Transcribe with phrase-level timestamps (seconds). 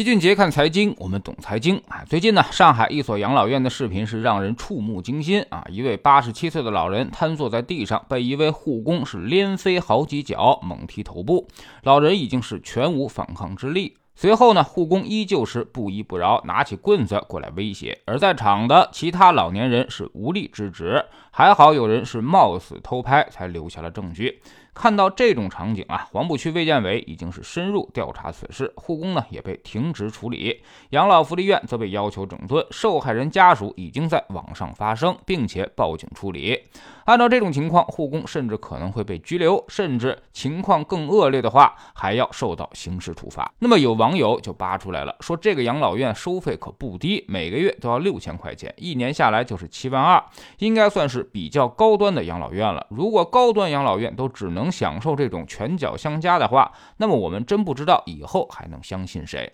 [0.00, 2.02] 齐俊杰看财经，我们懂财经啊。
[2.08, 5.62] 最近呢，上海一所养老院的视频是让人触目惊心啊！
[5.68, 11.46] 一位八十七岁的老人瘫坐在地上，被一位护工是连飞好几脚，猛踢头部，
[11.82, 13.98] 老人已经是全无反抗之力。
[14.14, 24.40] 随后呢，护工依旧是不依不饶，拿起棍子过来威胁，而在场的其他老年人是无力制止，还好有人是冒死偷拍，才留下了证据。
[24.80, 36.58] 看到这种场景啊，黄浦区卫健委已经是深入调查此事，护工呢也被停职处理，养老福利院则被要求整顿，受害人家属已经在网上发声，并且报警处理。
[37.04, 43.52] 按照这种情况，护工甚至可能会被拘留，甚至情况更恶劣的话，还要受到刑事处罚。
[43.58, 50.22] 那么有网友就扒出来了，说这个养老院收费可不低，每个月都要六千块钱，一年下来就是七万二，
[50.58, 52.86] 应该算是比较高端的养老院了。
[52.88, 59.52] 如果高端养老院都只能享受这种拳脚相加的话，那么我们真不知道以后还能相信谁。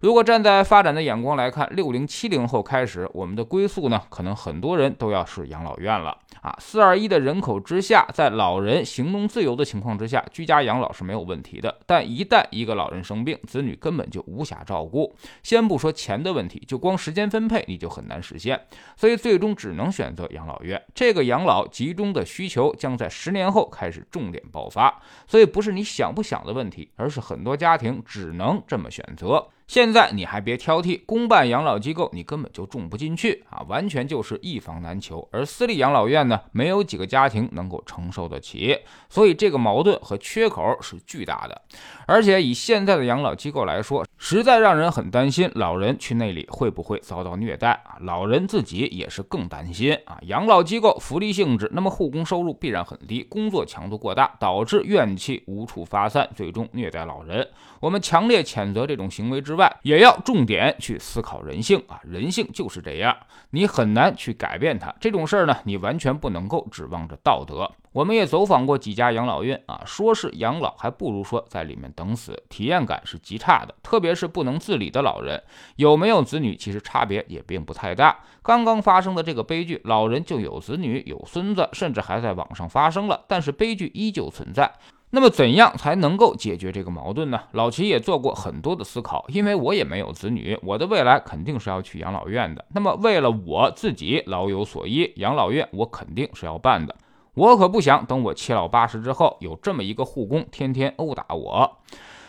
[0.00, 6.56] 如果站在发展的眼光来看，六零七零后开始，我们的归宿呢，可能很多人都要是养老院了啊。
[6.58, 11.76] 四二一的人口之下，在老人行动自由的情况之下，居家养老是没有问题的。
[11.84, 18.58] 但一旦一个老人生病，子女根本就无暇照顾，先不说钱的问题，就光时间分配你就很难实现，
[18.96, 20.82] 所以最终只能选择养老院。
[20.94, 29.46] 这个养老集中的需求将在十年后开始重点爆发，所以不是你想不想的问题，而是很多家庭只能这么选择。
[29.70, 35.28] 现在你还别挑剔，公办养老机构你根本就种不进去啊，完全就是一房难求。
[35.30, 38.76] 而私立养老院呢，没有几个家庭能够承受得起，
[39.08, 41.62] 所以这个矛盾和缺口是巨大的。
[42.04, 47.94] 而且以现在的养老机构来说，实在让人很担心，老人去那里会不会遭到虐待啊？
[48.00, 50.18] 老人自己也是更担心啊。
[50.22, 57.46] 养老机构福利性质，那么护工收入必然很低，工作强度过大，导致怨气无处发散，最终虐待老人。
[57.78, 62.00] 我们强烈谴责这种行为之外，也要重点去思考人性啊！
[62.04, 63.16] 人性就是这样，
[63.50, 64.94] 你很难去改变它。
[65.00, 67.70] 这种事儿呢，你完全不能够指望着道德。
[67.92, 73.74] 我们也走访过几家养老院啊，说是养老，还不如说在里面等死，体验感是极差的。
[73.82, 75.42] 特别是不能自理的老人，
[75.74, 78.20] 有没有子女，其实差别也并不太大。
[78.42, 84.72] 刚刚发生的这个悲剧，老人就有子女、有孙子，甚至还在网上发生了，但是悲剧依旧存在。
[85.12, 87.40] 那么怎样才能够解决这个矛盾呢？
[87.52, 92.64] 老齐也做过很多的思考，因为我也没有子女，我的未来肯定是要去养老院的。
[92.74, 96.94] 那么为了我自己老有所依，养老院我肯定是要办的。
[97.34, 101.78] 我可不想等我七老八十之后，有这么一个护工天天殴打我。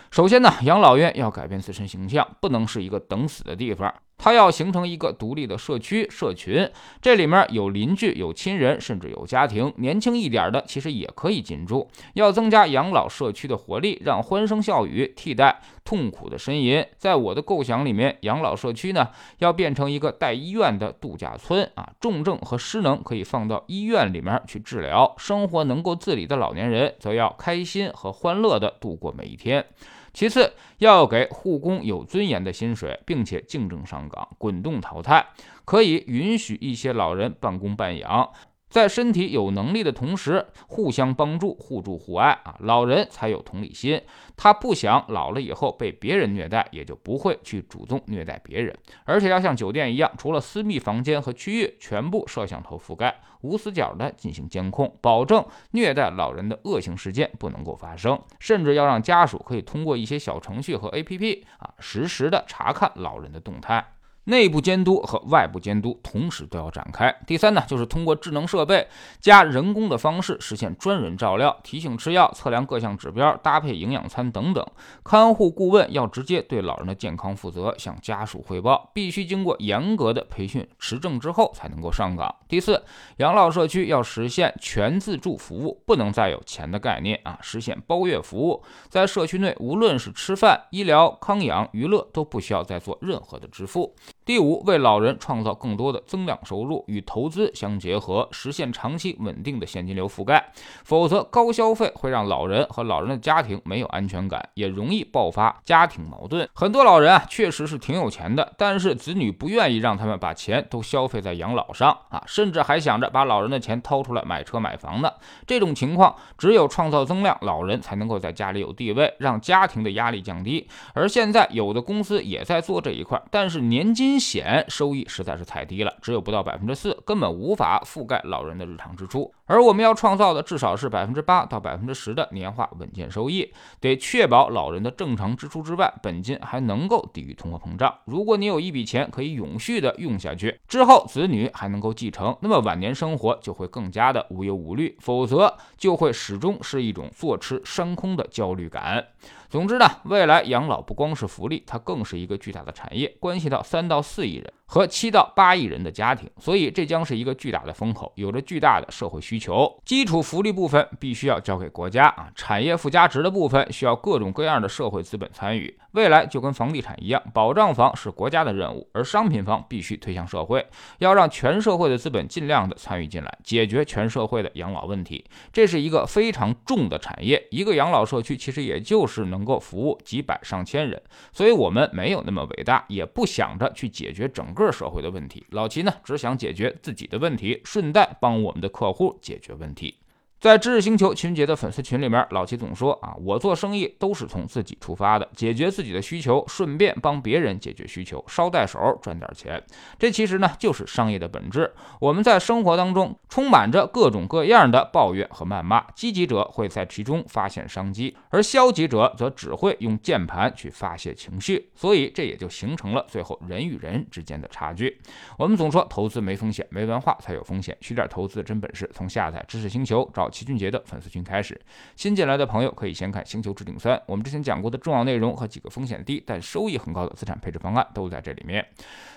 [0.09, 3.93] 首先呢，养老院要改变自身形象，不能是一个等死的地方。
[4.23, 6.69] 它要形成一个独立的社区社群，
[7.01, 9.73] 这里面有邻居、有亲人，甚至有家庭。
[9.77, 11.89] 年轻一点的其实也可以进驻。
[12.13, 16.85] 要增加养老社区的活力，让欢声笑语替代痛苦的呻吟。
[16.99, 19.09] 在我的构想里面，养老社区呢
[19.39, 29.65] 要变成一个带医院的度假村啊，重症和失能可以放到医院里面去治疗，生活能够自理的老年人则要开心和欢乐的度过每一天。
[30.13, 35.25] 其次，要给护工有尊严的薪水，并且竞争上岗、滚动淘汰，
[35.63, 38.31] 可以允许一些老人半工半养。
[38.71, 44.01] 在身体有能力的同时，互相帮助、互助互爱啊，老人才有同理心。
[44.37, 48.73] 他不想老了以后被别人虐待，也就不会去主动虐待别人。
[49.03, 58.17] 而且要像酒店一样，除了私密房间和区域，全部摄像头覆盖，无死角的进行监控，保证虐待老人的恶性事件不能够发生。
[58.39, 63.85] 甚至要让家属可以通过一些小程序和 APP 啊，实时的查看老人的动态。
[64.25, 67.13] 内部监督和外部监督同时都要展开。
[67.25, 68.87] 第三呢，就是通过智能设备
[69.19, 74.65] 加人工的方式实现专人照料、提醒吃药、测量各项指标、搭配营养餐等等。
[75.03, 82.33] 看护顾问要直接对老人的健康负责，向家属汇报，必须经过严格的培训持证之后才能够上岗。
[82.47, 82.83] 第四，
[83.17, 88.63] 养老社区要实现全自助服务，不能再有钱的概念啊，实现包月服务。
[88.87, 93.95] 在社区内，无论是吃饭、医疗、康养、娱乐，都不需要再做任何的支付。
[94.31, 100.53] 第五，为老人创造更多的增量收入，与投资相结合，实现长期稳定的现金流覆盖。
[100.85, 106.47] 否则，高消费会让老人和老人的家庭没有安全感，也容易爆发家庭矛盾。
[106.53, 115.11] 很多老人啊，确实是挺有钱的，但是子女不愿意让他们把钱都消费在养老上啊，甚至还想着把老人的钱掏出来买车买房呢。
[115.45, 120.69] 这种情况，只有创造增量，老人才能够在家里有地位，让家庭的压力降低。
[120.93, 124.20] 而现在，有的公司也在做这一块，但是年金。
[124.21, 129.33] 险收益实在是太低了，只有不到百分之四，根本无法覆盖老人的日常支出。
[129.45, 137.93] 而我们要创造的至少是百分之八到百分之十的年化稳健收益，得确保老人的正常支出之外，本金还能够抵御通货膨胀。
[138.05, 149.05] 如果你有一笔钱可以永续的用下去，之后子女还能够继承，那么晚年生活就会更加的无忧无虑；否则就会始终是一种坐吃山空的焦虑感。
[149.51, 154.53] 总之呢，未来养老不光是福利，它更是一个巨大的产业，关系到三到四亿人。
[154.65, 159.69] 和七到八亿人的家庭，所以这将是一个巨大的风口，有着巨大的社会需求。
[159.83, 165.77] 基础福利部分必须要交给国家啊，产业附加值的部分需要各种各样的社会资本参与。
[165.91, 170.65] 未来就跟房地产一样，保障房是国家的任务，而商品房必须推向社会，
[170.99, 175.25] 要让全社会的资本尽量的参与进来，解决全社会的养老问题。
[175.51, 181.01] 这是一个非常重的产业，一个养老社区其实也就是能能够服务几百上千人，
[181.33, 184.51] 所以我们没有那么伟大，也不想着去解决整。
[184.53, 190.00] 个社会的问题，老齐呢只想解决自己的问题，顺带帮我们的客户解决问题。
[190.41, 199.63] 在知识星球秦杰的粉丝群里面，老齐总说啊，我做生意都是从自己出发的，解决自己的需求，顺便帮别人解决需求，捎带手赚点钱。
[199.99, 201.71] 这其实呢就是商业的本质。
[201.99, 211.69] 我们在生活当中充满着各种各样的抱怨和谩骂，积极者会在其中发现商机，而消极者则只会用键盘去发泄情绪。
[211.75, 214.99] 所以这也就形成了最后人与人之间的差距。
[215.37, 217.77] 我们总说投资没风险，没文化才有风险。
[217.79, 220.30] 学点投资真本事，从下载知识星球找。
[220.31, 221.59] 齐俊杰的粉丝群开始，
[221.95, 228.65] 新进来的朋友可以先看《星球置顶三》，我们之前讲过的重要内容和几个风险低但收益很高的资产配置方案都在这里面。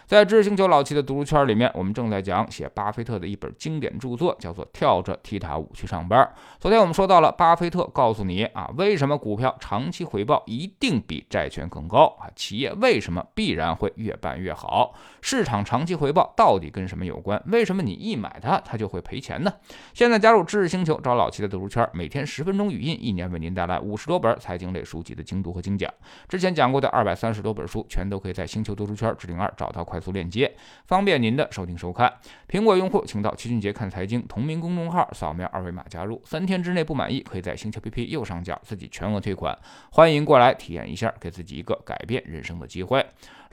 [0.06, 6.22] 在知识星球老七的读书圈里面，我们正在讲写巴菲特的一本经典著作，叫做《跳着踢踏舞去上班》。
[6.60, 12.28] 昨天我们说到了巴菲特告诉你啊，为什么股票长期回报一定比债券更高啊？
[12.36, 14.92] 企业为什么必然会越办越好？
[15.22, 17.42] 市场长期回报到底跟什么有关？
[17.46, 19.50] 为什么你一买它，它就会赔钱呢？
[19.94, 25.88] 现在加入知识星球，找老七的读书圈，每天十分钟语音，一年为您带来五十多本财经类书籍的精读和精讲。
[26.28, 29.84] 之前讲过的二百三十多本书，全都可以在星球读书圈置顶二找到。
[29.84, 30.50] 快速链接，
[30.86, 32.10] 方便您的收听收看。
[32.48, 36.18] 苹果用户请到齐俊杰看财经同名公众号，扫描二维码加入。
[36.24, 39.54] 三天之内不满意，可以在星球 P P 右上角自己全额退款。
[39.90, 43.04] 欢迎过来体验一下，给自己一个改变人生的机会。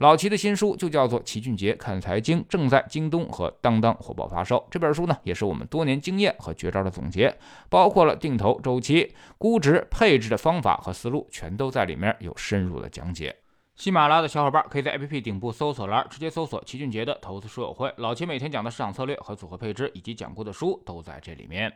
[0.02, 4.66] 老齐的新书就叫做《齐俊杰看财经》，正在京东和当当火爆发售。
[4.68, 7.32] 这本书呢，也是我们多年经验和绝招的总结，
[7.70, 13.36] 包括了定投周期、估值、配置的方法和思路，全都在里面有深入的讲解。
[13.76, 21.72] 喜马拉雅的小伙伴可以在 APP 顶部搜索栏直接搜索齐俊杰的投资书友会，老齐每天讲的市场策略和组合配置，以及讲过的书都在这里面。